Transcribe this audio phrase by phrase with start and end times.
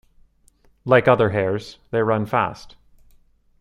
[0.83, 2.75] Like other hares, they run fast.